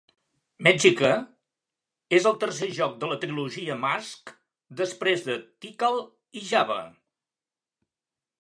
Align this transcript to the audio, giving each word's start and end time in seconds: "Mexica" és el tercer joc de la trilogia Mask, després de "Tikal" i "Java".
"Mexica" 0.67 1.09
és 2.19 2.29
el 2.29 2.39
tercer 2.45 2.69
joc 2.79 2.95
de 3.03 3.11
la 3.11 3.19
trilogia 3.25 3.77
Mask, 3.83 4.33
després 4.83 5.27
de 5.29 5.37
"Tikal" 5.67 6.03
i 6.43 6.45
"Java". 6.55 6.83